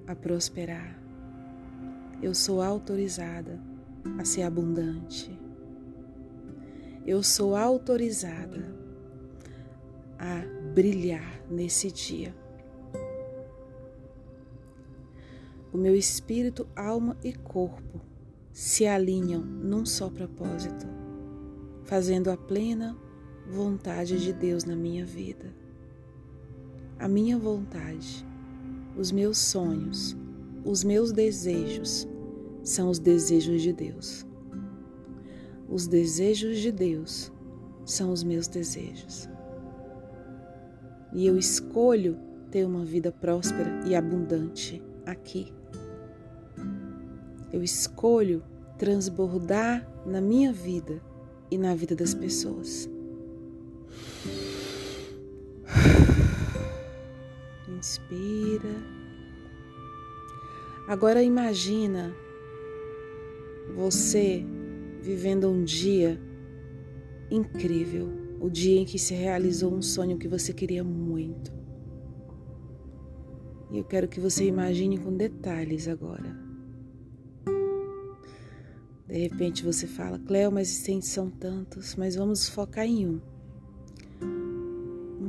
a 0.06 0.14
prosperar. 0.14 1.02
Eu 2.22 2.34
sou 2.36 2.62
autorizada 2.62 3.60
a 4.20 4.26
ser 4.26 4.42
abundante. 4.42 5.32
Eu 7.06 7.24
sou 7.24 7.56
autorizada 7.56 8.76
a 10.20 10.42
brilhar 10.74 11.42
nesse 11.50 11.92
dia. 11.92 12.36
O 15.72 15.78
meu 15.78 15.96
espírito, 15.96 16.68
alma 16.76 17.18
e 17.24 17.34
corpo 17.34 18.02
se 18.52 18.86
alinham 18.86 19.42
num 19.42 19.86
só 19.86 20.10
propósito 20.10 20.86
fazendo 21.86 22.30
a 22.30 22.38
plena 22.38 22.98
vontade 23.48 24.20
de 24.20 24.32
Deus 24.32 24.64
na 24.64 24.76
minha 24.76 25.06
vida. 25.06 25.63
A 27.04 27.08
minha 27.10 27.38
vontade, 27.38 28.26
os 28.96 29.12
meus 29.12 29.38
sonhos, 29.38 30.16
os 30.64 30.86
meus 30.86 31.12
desejos 31.12 32.08
são 32.64 32.90
os 32.90 32.98
desejos 32.98 33.62
de 33.62 33.74
Deus. 33.74 34.26
Os 35.68 35.86
desejos 35.86 36.60
de 36.60 36.72
Deus 36.72 37.30
são 37.84 38.10
os 38.10 38.24
meus 38.24 38.48
desejos. 38.48 39.28
E 41.12 41.28
eu 41.28 41.38
escolho 41.38 42.18
ter 42.50 42.66
uma 42.66 42.86
vida 42.86 43.12
próspera 43.12 43.82
e 43.86 43.96
abundante 43.96 44.82
aqui. 45.06 45.52
Eu 47.52 47.62
escolho 47.62 48.42
transbordar 48.78 49.86
na 50.06 50.22
minha 50.22 50.54
vida 50.54 51.02
e 51.52 51.58
na 51.58 51.76
vida 51.76 51.98
das 51.98 52.14
pessoas. 52.14 52.90
Inspira. 57.84 58.82
Agora 60.88 61.22
imagina 61.22 62.16
você 63.76 64.42
vivendo 65.02 65.50
um 65.50 65.66
dia 65.66 66.18
incrível, 67.30 68.08
o 68.40 68.50
dia 68.50 68.80
em 68.80 68.86
que 68.86 68.98
se 68.98 69.14
realizou 69.14 69.74
um 69.74 69.82
sonho 69.82 70.18
que 70.18 70.30
você 70.30 70.54
queria 70.54 70.82
muito. 70.82 71.52
E 73.70 73.80
eu 73.80 73.84
quero 73.84 74.08
que 74.08 74.22
você 74.22 74.46
imagine 74.46 74.98
com 74.98 75.18
detalhes 75.18 75.90
agora. 75.90 76.34
De 79.06 79.18
repente 79.18 79.62
você 79.62 79.88
fala, 79.88 80.18
Cleo, 80.20 80.54
mas 80.54 80.70
são 81.02 81.30
tantos, 81.30 81.98
mas 81.98 82.16
vamos 82.16 82.48
focar 82.48 82.86
em 82.86 83.10
um. 83.10 83.33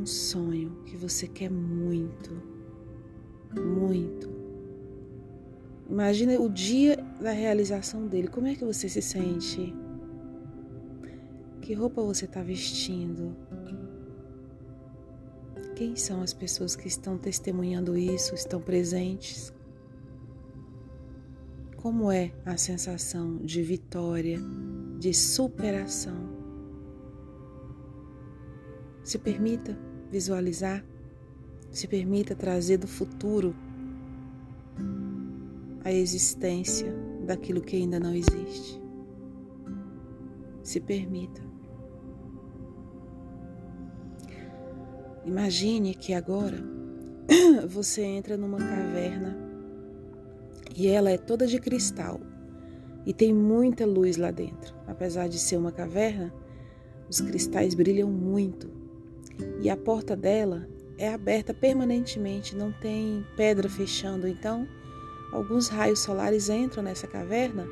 Um 0.05 0.07
sonho 0.07 0.83
que 0.85 0.99
você 0.99 1.27
quer 1.27 1.51
muito, 1.51 2.31
muito. 3.59 4.29
Imagina 5.89 6.39
o 6.39 6.51
dia 6.51 6.97
da 7.19 7.31
realização 7.31 8.07
dele. 8.07 8.29
Como 8.29 8.47
é 8.47 8.55
que 8.55 8.67
você 8.67 8.87
se 8.87 9.01
sente? 9.01 9.75
Que 11.63 11.73
roupa 11.73 12.03
você 12.03 12.27
está 12.27 12.43
vestindo? 12.43 13.35
Quem 15.75 15.97
são 15.97 16.21
as 16.21 16.35
pessoas 16.35 16.77
que 16.77 16.87
estão 16.87 17.17
testemunhando 17.17 17.97
isso, 17.97 18.35
estão 18.35 18.61
presentes? 18.61 19.55
Como 21.79 22.13
é 22.13 22.31
a 22.45 22.59
sensação 22.59 23.39
de 23.39 23.63
vitória, 23.63 24.39
de 24.99 25.15
superação? 25.15 26.29
Se 29.03 29.19
permita 29.19 29.94
visualizar, 30.15 30.85
se 31.73 31.89
permita 31.89 32.37
trazer 32.37 32.77
do 32.77 32.87
futuro 32.87 33.53
a 35.83 35.91
existência 35.91 36.95
daquilo 37.27 37.61
que 37.61 37.75
ainda 37.75 37.99
não 37.99 38.15
existe. 38.15 38.81
Se 40.63 40.79
permita. 40.79 41.43
Imagine 45.27 45.97
que 45.97 46.15
agora 46.15 46.59
você 47.67 48.03
entra 48.03 48.37
numa 48.37 48.59
caverna 48.59 49.37
e 50.77 50.87
ela 50.87 51.11
é 51.11 51.19
toda 51.19 51.45
de 51.45 51.59
cristal 51.59 52.21
e 53.05 53.13
tem 53.13 53.35
muita 53.35 53.85
luz 53.85 54.17
lá 54.17 54.31
dentro. 54.31 54.77
Apesar 54.87 55.29
de 55.29 55.41
ser 55.41 55.57
uma 55.57 55.73
caverna, 55.73 56.33
os 57.11 57.21
cristais 57.21 57.75
brilham 57.75 58.09
muito 58.09 58.84
e 59.61 59.71
a 59.71 59.77
porta 59.77 60.15
dela 60.17 60.69
é 60.97 61.13
aberta 61.13 61.53
permanentemente, 61.53 62.57
não 62.57 62.73
tem 62.73 63.25
pedra 63.37 63.69
fechando. 63.69 64.29
Então, 64.29 64.67
alguns 65.33 65.69
raios 65.69 66.01
solares 66.01 66.49
entram 66.49 66.83
nessa 66.83 67.07
caverna 67.07 67.67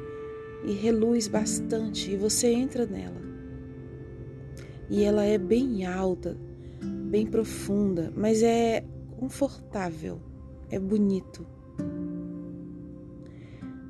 e 0.65 0.73
reluz 0.73 1.29
bastante 1.29 2.11
e 2.11 2.17
você 2.17 2.49
entra 2.49 2.87
nela. 2.87 3.21
E 4.89 5.05
ela 5.05 5.25
é 5.25 5.39
bem 5.39 5.87
alta, 5.87 6.37
bem 6.83 7.27
profunda, 7.27 8.13
mas 8.17 8.43
é 8.43 8.85
confortável, 9.19 10.21
é 10.71 10.79
bonito. 10.79 11.47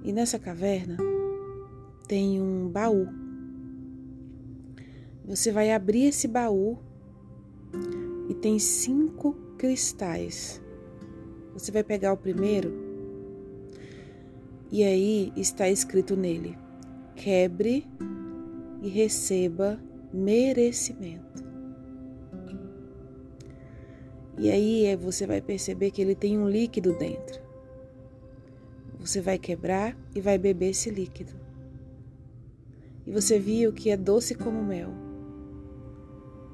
E 0.05 0.13
nessa 0.13 0.39
caverna 0.39 0.97
tem 2.07 2.41
um 2.41 2.69
baú. 2.69 3.09
Você 5.25 5.53
vai 5.53 5.73
abrir 5.73 6.07
esse 6.07 6.27
baú 6.27 6.79
e 8.33 8.35
tem 8.35 8.59
cinco 8.59 9.35
cristais. 9.59 10.59
Você 11.53 11.71
vai 11.71 11.85
pegar 11.85 12.15
o 12.15 12.17
primeiro 12.17 12.73
e 14.71 14.83
aí 14.83 15.31
está 15.37 15.69
escrito 15.69 16.17
nele: 16.17 16.57
quebre 17.15 17.87
e 18.81 18.89
receba 18.89 19.79
merecimento. 20.11 21.45
E 24.39 24.51
aí 24.51 24.87
é, 24.87 24.97
você 24.97 25.27
vai 25.27 25.43
perceber 25.43 25.91
que 25.91 26.01
ele 26.01 26.15
tem 26.15 26.39
um 26.39 26.49
líquido 26.49 26.97
dentro. 26.97 27.39
Você 28.99 29.21
vai 29.21 29.39
quebrar 29.39 29.95
e 30.15 30.23
vai 30.23 30.39
beber 30.39 30.71
esse 30.71 30.89
líquido. 30.89 31.35
E 33.07 33.13
você 33.13 33.39
viu 33.39 33.75
que 33.75 33.91
é 33.91 33.97
doce 33.97 34.35
como 34.35 34.65
mel. 34.65 35.12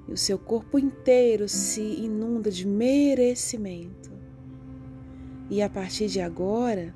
E 0.08 0.12
o 0.12 0.16
seu 0.16 0.38
corpo 0.38 0.78
inteiro 0.78 1.48
se 1.48 1.82
inunda 1.82 2.50
de 2.50 2.66
merecimento. 2.66 4.10
E 5.50 5.60
a 5.60 5.68
partir 5.68 6.08
de 6.08 6.20
agora, 6.20 6.94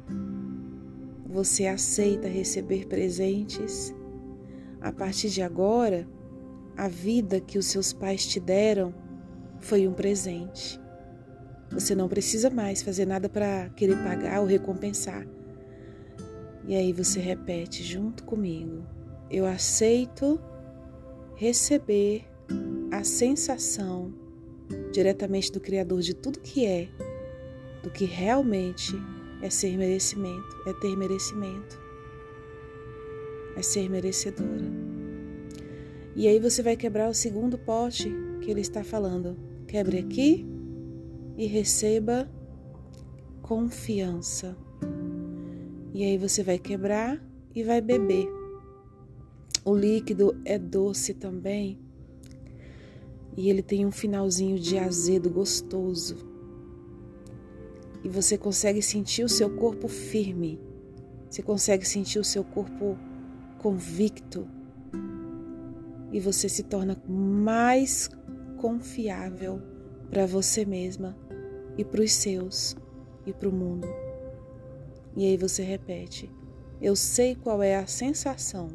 você 1.26 1.66
aceita 1.66 2.26
receber 2.26 2.86
presentes. 2.86 3.94
A 4.80 4.90
partir 4.90 5.28
de 5.28 5.42
agora, 5.42 6.08
a 6.76 6.88
vida 6.88 7.40
que 7.40 7.58
os 7.58 7.66
seus 7.66 7.92
pais 7.92 8.26
te 8.26 8.40
deram 8.40 8.94
foi 9.60 9.86
um 9.86 9.92
presente. 9.92 10.80
Você 11.70 11.94
não 11.94 12.08
precisa 12.08 12.50
mais 12.50 12.82
fazer 12.82 13.06
nada 13.06 13.28
para 13.28 13.70
querer 13.70 13.96
pagar 14.02 14.40
ou 14.40 14.46
recompensar. 14.46 15.26
E 16.66 16.74
aí 16.74 16.92
você 16.92 17.20
repete 17.20 17.82
junto 17.82 18.24
comigo: 18.24 18.84
Eu 19.30 19.46
aceito 19.46 20.40
receber 21.34 22.31
a 22.90 23.04
sensação 23.04 24.12
diretamente 24.92 25.50
do 25.50 25.60
Criador 25.60 26.00
de 26.00 26.14
tudo 26.14 26.40
que 26.40 26.66
é, 26.66 26.88
do 27.82 27.90
que 27.90 28.04
realmente 28.04 28.92
é 29.42 29.50
ser 29.50 29.76
merecimento, 29.76 30.56
é 30.66 30.72
ter 30.74 30.96
merecimento, 30.96 31.80
é 33.56 33.62
ser 33.62 33.88
merecedora. 33.90 34.70
E 36.14 36.28
aí 36.28 36.38
você 36.38 36.62
vai 36.62 36.76
quebrar 36.76 37.08
o 37.08 37.14
segundo 37.14 37.58
pote 37.58 38.12
que 38.40 38.50
ele 38.50 38.60
está 38.60 38.84
falando. 38.84 39.36
Quebre 39.66 39.98
aqui 39.98 40.46
e 41.36 41.46
receba 41.46 42.30
confiança. 43.40 44.56
E 45.94 46.04
aí 46.04 46.18
você 46.18 46.42
vai 46.42 46.58
quebrar 46.58 47.22
e 47.54 47.62
vai 47.62 47.80
beber. 47.80 48.28
O 49.64 49.74
líquido 49.74 50.38
é 50.44 50.58
doce 50.58 51.14
também. 51.14 51.78
E 53.36 53.48
ele 53.48 53.62
tem 53.62 53.86
um 53.86 53.90
finalzinho 53.90 54.58
de 54.58 54.78
azedo 54.78 55.30
gostoso. 55.30 56.16
E 58.04 58.08
você 58.08 58.36
consegue 58.36 58.82
sentir 58.82 59.24
o 59.24 59.28
seu 59.28 59.48
corpo 59.56 59.88
firme, 59.88 60.60
você 61.30 61.42
consegue 61.42 61.86
sentir 61.86 62.18
o 62.18 62.24
seu 62.24 62.44
corpo 62.44 62.98
convicto. 63.58 64.46
E 66.12 66.20
você 66.20 66.48
se 66.48 66.62
torna 66.64 67.00
mais 67.08 68.10
confiável 68.58 69.62
para 70.10 70.26
você 70.26 70.64
mesma 70.64 71.16
e 71.78 71.84
para 71.84 72.02
os 72.02 72.12
seus 72.12 72.76
e 73.24 73.32
para 73.32 73.48
o 73.48 73.52
mundo. 73.52 73.88
E 75.16 75.24
aí 75.24 75.36
você 75.36 75.62
repete: 75.62 76.30
Eu 76.80 76.94
sei 76.94 77.34
qual 77.34 77.62
é 77.62 77.76
a 77.76 77.86
sensação 77.86 78.68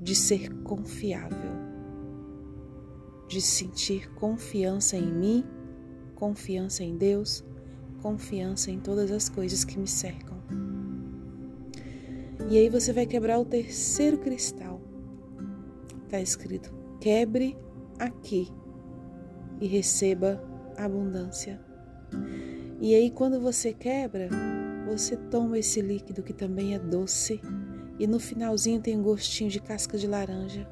de 0.00 0.14
ser 0.14 0.52
confiável, 0.62 1.52
de 3.30 3.40
sentir 3.40 4.12
confiança 4.14 4.96
em 4.96 5.06
mim, 5.06 5.44
confiança 6.16 6.82
em 6.82 6.96
Deus, 6.96 7.44
confiança 8.02 8.72
em 8.72 8.80
todas 8.80 9.12
as 9.12 9.28
coisas 9.28 9.64
que 9.64 9.78
me 9.78 9.86
cercam. 9.86 10.42
E 12.50 12.58
aí 12.58 12.68
você 12.68 12.92
vai 12.92 13.06
quebrar 13.06 13.38
o 13.38 13.44
terceiro 13.44 14.18
cristal. 14.18 14.80
Está 16.04 16.20
escrito: 16.20 16.74
quebre 17.00 17.56
aqui 18.00 18.48
e 19.60 19.66
receba 19.68 20.42
abundância. 20.76 21.60
E 22.80 22.96
aí, 22.96 23.12
quando 23.12 23.38
você 23.38 23.72
quebra, 23.72 24.28
você 24.88 25.16
toma 25.16 25.56
esse 25.56 25.80
líquido 25.80 26.24
que 26.24 26.32
também 26.32 26.74
é 26.74 26.80
doce 26.80 27.40
e 27.96 28.08
no 28.08 28.18
finalzinho 28.18 28.80
tem 28.80 28.98
um 28.98 29.02
gostinho 29.04 29.50
de 29.50 29.60
casca 29.60 29.96
de 29.96 30.08
laranja. 30.08 30.66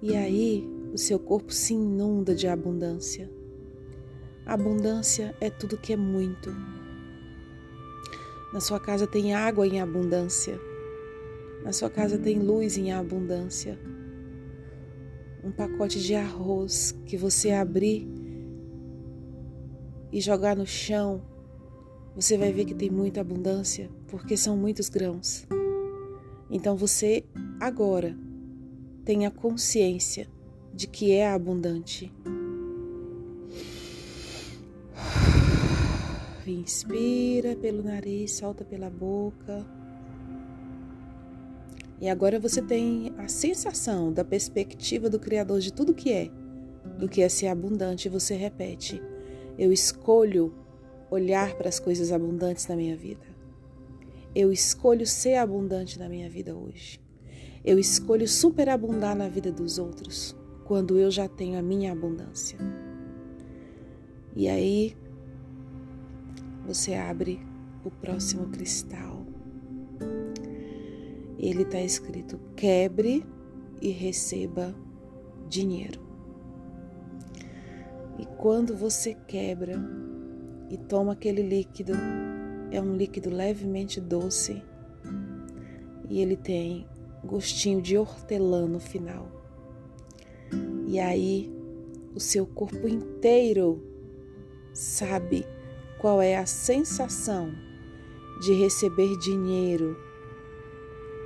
E 0.00 0.16
aí, 0.16 0.64
o 0.92 0.98
seu 0.98 1.18
corpo 1.18 1.52
se 1.52 1.74
inunda 1.74 2.34
de 2.34 2.46
abundância. 2.46 3.28
Abundância 4.46 5.34
é 5.40 5.50
tudo 5.50 5.76
que 5.76 5.92
é 5.92 5.96
muito. 5.96 6.54
Na 8.52 8.60
sua 8.60 8.78
casa 8.78 9.06
tem 9.06 9.34
água 9.34 9.66
em 9.66 9.80
abundância. 9.80 10.58
Na 11.64 11.72
sua 11.72 11.90
casa 11.90 12.16
tem 12.16 12.38
luz 12.38 12.78
em 12.78 12.92
abundância. 12.92 13.78
Um 15.44 15.50
pacote 15.50 16.00
de 16.00 16.14
arroz 16.14 16.96
que 17.04 17.16
você 17.16 17.50
abrir 17.50 18.08
e 20.12 20.20
jogar 20.20 20.56
no 20.56 20.66
chão, 20.66 21.22
você 22.14 22.38
vai 22.38 22.52
ver 22.52 22.64
que 22.64 22.74
tem 22.74 22.88
muita 22.88 23.20
abundância, 23.20 23.90
porque 24.06 24.36
são 24.36 24.56
muitos 24.56 24.88
grãos. 24.88 25.46
Então 26.50 26.76
você 26.76 27.24
agora 27.60 28.16
tenha 29.08 29.30
consciência 29.30 30.28
de 30.74 30.86
que 30.86 31.12
é 31.12 31.30
abundante. 31.30 32.12
Inspira 36.46 37.56
pelo 37.56 37.82
nariz, 37.82 38.32
solta 38.32 38.66
pela 38.66 38.90
boca. 38.90 39.64
E 41.98 42.06
agora 42.06 42.38
você 42.38 42.60
tem 42.60 43.14
a 43.16 43.28
sensação 43.28 44.12
da 44.12 44.22
perspectiva 44.22 45.08
do 45.08 45.18
Criador 45.18 45.60
de 45.60 45.72
tudo 45.72 45.94
que 45.94 46.12
é, 46.12 46.30
do 46.98 47.08
que 47.08 47.22
é 47.22 47.30
ser 47.30 47.46
abundante. 47.46 48.10
Você 48.10 48.34
repete: 48.34 49.00
Eu 49.58 49.72
escolho 49.72 50.54
olhar 51.10 51.54
para 51.54 51.70
as 51.70 51.80
coisas 51.80 52.12
abundantes 52.12 52.66
na 52.66 52.76
minha 52.76 52.94
vida. 52.94 53.24
Eu 54.34 54.52
escolho 54.52 55.06
ser 55.06 55.36
abundante 55.36 55.98
na 55.98 56.10
minha 56.10 56.28
vida 56.28 56.54
hoje. 56.54 57.07
Eu 57.64 57.78
escolho 57.78 58.26
superabundar 58.26 59.16
na 59.16 59.28
vida 59.28 59.52
dos 59.52 59.78
outros 59.78 60.36
quando 60.64 60.98
eu 60.98 61.10
já 61.10 61.28
tenho 61.28 61.58
a 61.58 61.62
minha 61.62 61.92
abundância. 61.92 62.58
E 64.36 64.48
aí 64.48 64.96
você 66.66 66.94
abre 66.94 67.40
o 67.84 67.90
próximo 67.90 68.48
cristal. 68.48 69.26
Ele 71.38 71.62
está 71.62 71.80
escrito: 71.80 72.38
quebre 72.54 73.24
e 73.80 73.90
receba 73.90 74.74
dinheiro. 75.48 76.00
E 78.18 78.26
quando 78.36 78.76
você 78.76 79.14
quebra 79.26 79.80
e 80.68 80.76
toma 80.76 81.12
aquele 81.12 81.42
líquido, 81.42 81.92
é 82.70 82.80
um 82.80 82.94
líquido 82.94 83.30
levemente 83.30 84.00
doce 84.00 84.62
e 86.08 86.20
ele 86.20 86.36
tem 86.36 86.86
gostinho 87.24 87.80
de 87.80 87.96
hortelã 87.96 88.66
no 88.66 88.80
final. 88.80 89.30
E 90.86 90.98
aí 90.98 91.52
o 92.14 92.20
seu 92.20 92.46
corpo 92.46 92.88
inteiro 92.88 93.82
sabe 94.72 95.46
qual 95.98 96.22
é 96.22 96.36
a 96.36 96.46
sensação 96.46 97.52
de 98.40 98.52
receber 98.52 99.16
dinheiro 99.18 99.96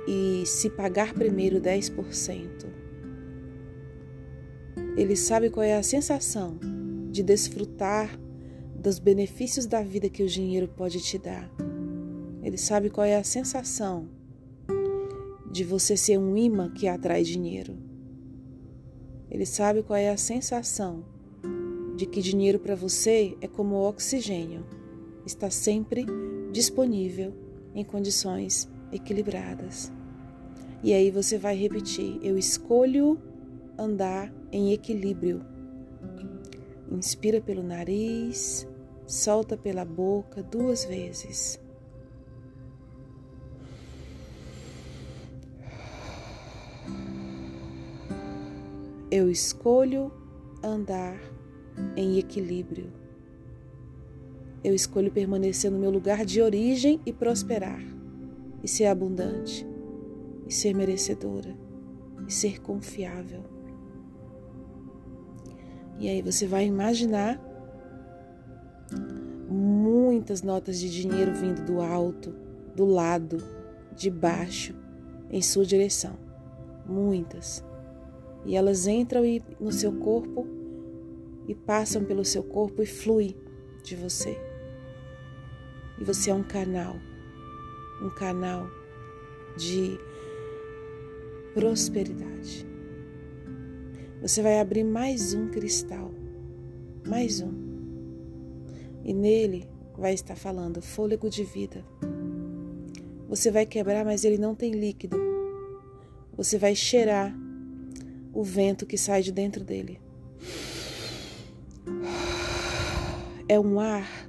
e 0.07 0.43
se 0.45 0.69
pagar 0.69 1.13
primeiro 1.13 1.61
10%. 1.61 2.65
Ele 4.97 5.15
sabe 5.15 5.49
qual 5.49 5.63
é 5.63 5.75
a 5.75 5.83
sensação 5.83 6.59
de 7.09 7.23
desfrutar 7.23 8.19
dos 8.75 8.99
benefícios 8.99 9.65
da 9.65 9.81
vida 9.81 10.09
que 10.09 10.23
o 10.23 10.27
dinheiro 10.27 10.67
pode 10.67 10.99
te 10.99 11.17
dar. 11.17 11.49
Ele 12.41 12.57
sabe 12.57 12.89
qual 12.89 13.05
é 13.05 13.15
a 13.15 13.23
sensação 13.23 14.09
de 15.53 15.63
você 15.63 15.95
ser 15.95 16.17
um 16.17 16.35
imã 16.35 16.71
que 16.73 16.87
atrai 16.87 17.21
dinheiro. 17.21 17.77
Ele 19.29 19.45
sabe 19.45 19.83
qual 19.83 19.97
é 19.97 20.09
a 20.09 20.17
sensação 20.17 21.05
de 21.95 22.07
que 22.07 22.23
dinheiro 22.23 22.57
para 22.57 22.75
você 22.75 23.37
é 23.39 23.47
como 23.47 23.75
oxigênio, 23.75 24.65
está 25.27 25.51
sempre 25.51 26.07
disponível 26.51 27.35
em 27.75 27.83
condições 27.83 28.67
equilibradas. 28.91 29.91
E 30.81 30.91
aí 30.91 31.11
você 31.11 31.37
vai 31.37 31.55
repetir: 31.55 32.19
eu 32.23 32.35
escolho 32.35 33.21
andar 33.77 34.33
em 34.51 34.73
equilíbrio. 34.73 35.45
Inspira 36.91 37.39
pelo 37.39 37.61
nariz, 37.61 38.67
solta 39.05 39.55
pela 39.55 39.85
boca 39.85 40.41
duas 40.41 40.83
vezes. 40.83 41.62
Eu 49.15 49.29
escolho 49.29 50.11
andar 50.63 51.15
em 51.95 52.17
equilíbrio. 52.17 52.91
Eu 54.63 54.73
escolho 54.73 55.11
permanecer 55.11 55.69
no 55.69 55.77
meu 55.77 55.91
lugar 55.91 56.25
de 56.25 56.41
origem 56.41 56.99
e 57.05 57.13
prosperar. 57.13 57.79
e 58.63 58.67
ser 58.67 58.85
abundante, 58.85 59.67
e 60.47 60.51
ser 60.53 60.73
merecedora, 60.73 61.55
e 62.25 62.33
ser 62.33 62.59
confiável. 62.61 63.43
E 65.99 66.07
aí 66.09 66.21
você 66.23 66.47
vai 66.47 66.65
imaginar 66.65 67.39
muitas 69.47 70.41
notas 70.41 70.79
de 70.79 70.89
dinheiro 70.89 71.35
vindo 71.35 71.63
do 71.65 71.81
alto, 71.81 72.33
do 72.73 72.85
lado, 72.85 73.37
de 73.95 74.09
baixo, 74.09 74.73
em 75.29 75.41
sua 75.41 75.65
direção. 75.65 76.17
Muitas. 76.87 77.63
E 78.45 78.55
elas 78.55 78.87
entram 78.87 79.23
no 79.59 79.71
seu 79.71 79.91
corpo 79.91 80.45
e 81.47 81.55
passam 81.55 82.03
pelo 82.03 82.25
seu 82.25 82.43
corpo 82.43 82.81
e 82.81 82.85
fluem 82.85 83.35
de 83.83 83.95
você. 83.95 84.37
E 85.99 86.03
você 86.03 86.29
é 86.29 86.33
um 86.33 86.43
canal, 86.43 86.95
um 88.01 88.09
canal 88.09 88.67
de 89.57 89.97
prosperidade. 91.53 92.65
Você 94.21 94.41
vai 94.41 94.59
abrir 94.59 94.83
mais 94.83 95.33
um 95.33 95.49
cristal, 95.49 96.11
mais 97.07 97.41
um. 97.41 97.53
E 99.03 99.13
nele 99.13 99.69
vai 99.97 100.13
estar 100.13 100.35
falando 100.35 100.81
fôlego 100.81 101.29
de 101.29 101.43
vida. 101.43 101.85
Você 103.27 103.51
vai 103.51 103.65
quebrar, 103.65 104.05
mas 104.05 104.23
ele 104.23 104.37
não 104.37 104.55
tem 104.55 104.71
líquido. 104.71 105.17
Você 106.35 106.57
vai 106.57 106.73
cheirar 106.75 107.35
o 108.33 108.43
vento 108.43 108.85
que 108.85 108.97
sai 108.97 109.21
de 109.21 109.31
dentro 109.31 109.63
dele. 109.63 110.01
É 113.47 113.59
um 113.59 113.79
ar 113.79 114.27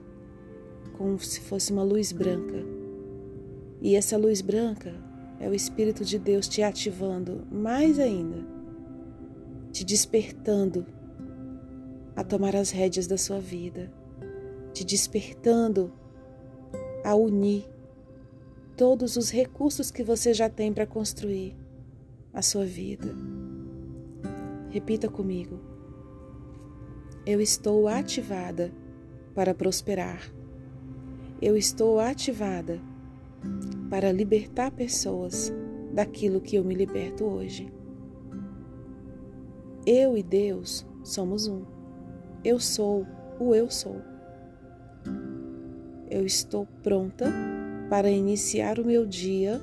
como 0.99 1.19
se 1.19 1.41
fosse 1.41 1.73
uma 1.73 1.83
luz 1.83 2.13
branca. 2.13 2.65
E 3.81 3.97
essa 3.97 4.17
luz 4.17 4.41
branca 4.41 4.95
é 5.41 5.49
o 5.49 5.55
Espírito 5.55 6.05
de 6.05 6.19
Deus 6.19 6.47
te 6.47 6.63
ativando 6.63 7.47
mais 7.51 7.99
ainda, 7.99 8.47
te 9.73 9.85
despertando 9.85 10.87
a 12.15 12.23
tomar 12.23 12.55
as 12.55 12.71
rédeas 12.71 13.07
da 13.07 13.19
sua 13.19 13.41
vida, 13.41 13.93
te 14.73 14.85
despertando 14.85 15.93
a 17.05 17.15
unir 17.15 17.69
todos 18.77 19.17
os 19.17 19.31
recursos 19.31 19.91
que 19.91 20.03
você 20.03 20.33
já 20.33 20.49
tem 20.49 20.73
para 20.73 20.87
construir 20.87 21.57
a 22.33 22.43
sua 22.43 22.65
vida. 22.65 23.15
Repita 24.75 25.09
comigo. 25.09 25.61
Eu 27.25 27.41
estou 27.41 27.87
ativada 27.87 28.73
para 29.33 29.55
prosperar. 29.55 30.21
Eu 31.41 31.57
estou 31.57 32.01
ativada 32.01 32.81
para 33.89 34.11
libertar 34.11 34.73
pessoas 34.73 35.53
daquilo 35.93 36.41
que 36.41 36.57
eu 36.57 36.65
me 36.65 36.75
liberto 36.75 37.25
hoje. 37.25 37.73
Eu 39.87 40.19
e 40.19 40.25
Deus 40.25 40.85
somos 41.05 41.47
um. 41.47 41.63
Eu 42.43 42.59
sou 42.59 43.07
o 43.39 43.55
eu 43.55 43.71
sou. 43.71 44.03
Eu 46.11 46.27
estou 46.27 46.67
pronta 46.83 47.33
para 47.89 48.11
iniciar 48.11 48.81
o 48.81 48.85
meu 48.85 49.07
dia 49.07 49.63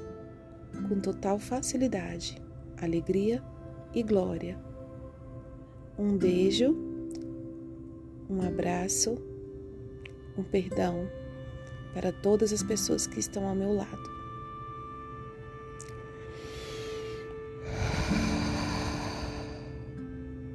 com 0.88 1.02
total 1.02 1.38
facilidade, 1.38 2.41
alegria 2.82 3.43
e 3.93 4.02
glória. 4.02 4.70
Um 5.97 6.17
beijo, 6.17 6.75
um 8.30 8.41
abraço, 8.41 9.17
um 10.38 10.43
perdão 10.43 11.08
para 11.93 12.12
todas 12.12 12.54
as 12.54 12.63
pessoas 12.63 13.06
que 13.06 13.19
estão 13.19 13.47
ao 13.47 13.56
meu 13.56 13.73
lado. 13.73 14.10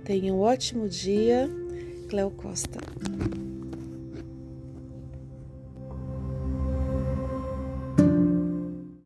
Tenha 0.04 0.32
um 0.32 0.40
ótimo 0.40 0.88
dia, 0.88 1.48
Cleo 2.08 2.30
Costa. 2.30 2.78